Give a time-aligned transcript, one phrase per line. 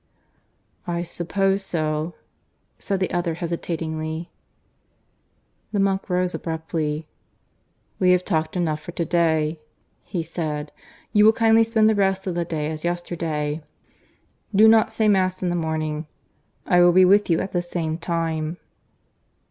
[0.87, 2.15] "I suppose so,"
[2.79, 4.31] said the other hesitatingly.
[5.71, 7.07] The monk rose abruptly.
[7.99, 9.59] "We have talked enough for to day,"
[10.01, 10.71] he said.
[11.13, 13.61] "You will kindly spend the rest of the day as yesterday.
[14.55, 16.07] Do not say Mass in the morning.
[16.65, 18.57] I will be with you at the same time."